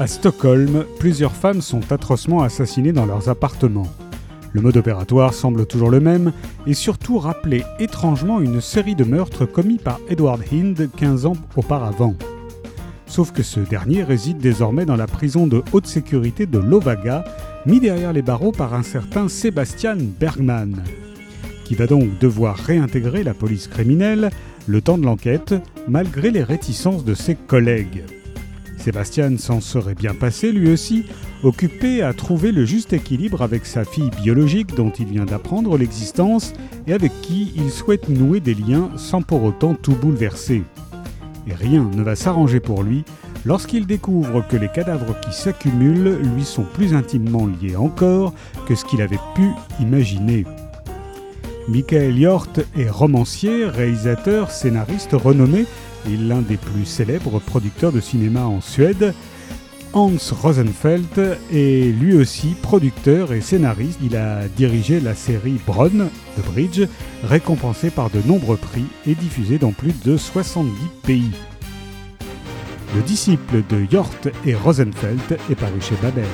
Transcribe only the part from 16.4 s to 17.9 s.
de Lovaga, mis